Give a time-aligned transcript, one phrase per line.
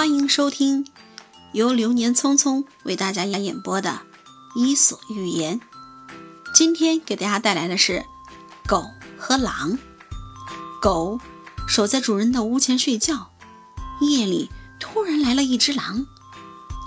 [0.00, 0.86] 欢迎收听
[1.52, 4.00] 由流年匆匆为大家演播的
[4.58, 5.60] 《伊索寓言》。
[6.54, 8.06] 今天给大家带来的是
[8.66, 8.86] 狗
[9.18, 9.76] 和狼。
[10.80, 11.20] 狗
[11.68, 13.30] 守在主人的屋前睡觉，
[14.00, 16.06] 夜里突然来了一只狼。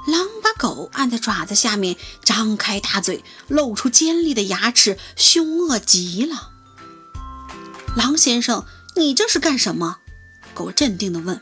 [0.08, 6.50] 狼把狗按在爪子下面，张开大嘴，露出尖利的牙齿，凶恶极了。
[7.96, 9.98] 狼先生，你这是干什么？
[10.56, 11.40] 狗镇定地问。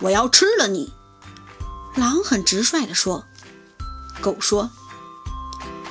[0.00, 0.92] 我要吃了你。
[1.94, 3.24] 狼很直率地说。
[4.20, 4.70] 狗说：“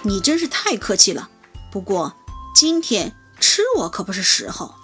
[0.03, 1.29] 你真是太客气了，
[1.71, 2.13] 不过
[2.53, 4.75] 今天吃我可不是时候。”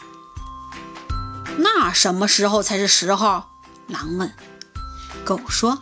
[1.57, 3.43] 那什么时候才是时候？
[3.88, 4.33] 狼问。
[5.23, 5.80] 狗说：“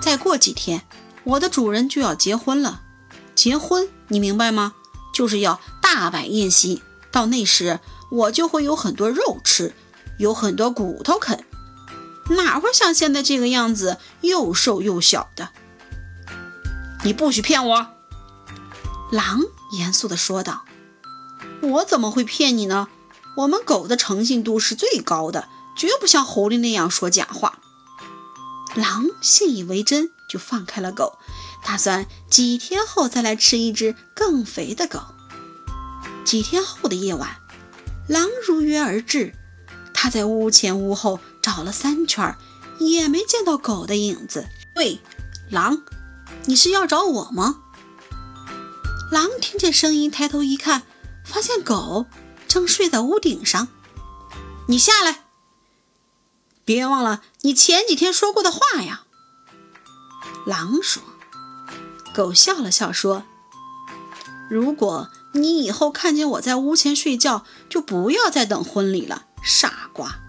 [0.00, 0.86] 再过几天，
[1.24, 2.80] 我的主人就要结婚了。
[3.34, 4.72] 结婚，你明白吗？
[5.12, 6.82] 就是要大摆宴席。
[7.10, 7.78] 到那时，
[8.10, 9.74] 我就会有很多肉吃，
[10.18, 11.44] 有很多骨头啃。”
[12.30, 15.50] 哪会像现在这个样子，又瘦又小的？
[17.04, 17.88] 你不许骗我！
[19.10, 19.40] 狼
[19.72, 20.64] 严肃地说道。
[21.60, 22.88] 我怎么会骗你呢？
[23.36, 27.58] 我们狗的诚信度是最高的，绝不像狐狸那样说假话。
[28.74, 31.18] 狼信以为真，就放开了狗，
[31.64, 35.00] 打算几天后再来吃一只更肥的狗。
[36.24, 37.36] 几天后的夜晚，
[38.08, 39.34] 狼如约而至，
[39.92, 41.18] 他在屋前屋后。
[41.42, 42.36] 找了三圈，
[42.78, 44.46] 也没见到狗的影子。
[44.76, 45.00] 喂，
[45.50, 45.82] 狼，
[46.46, 47.60] 你是要找我吗？
[49.10, 50.82] 狼听见声音，抬头一看，
[51.26, 52.06] 发现狗
[52.48, 53.68] 正睡在屋顶上。
[54.68, 55.24] 你下来，
[56.64, 59.02] 别忘了你前几天说过的话呀。
[60.46, 61.02] 狼说。
[62.14, 63.24] 狗笑了笑说
[64.50, 70.20] ：“如果你以后看见我在屋前睡觉，就不要再等婚礼了，傻瓜。”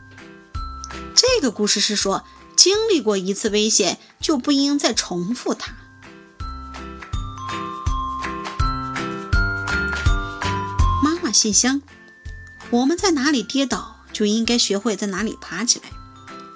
[1.36, 2.24] 这个故事是说，
[2.56, 5.74] 经历过一次危险，就不应再重复它。
[11.02, 11.82] 妈妈信箱：
[12.70, 15.86] 我们在哪里跌倒，就应该学会在哪里爬起来。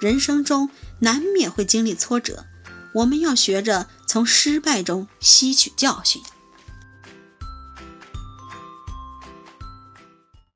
[0.00, 2.46] 人生中难免会经历挫折，
[2.94, 6.22] 我们要学着从失败中吸取教训。